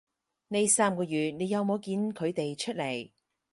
[0.47, 3.11] 呢三個月你有冇見佢哋出來